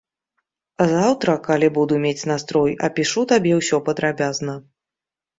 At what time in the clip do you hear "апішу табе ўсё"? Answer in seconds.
2.87-3.77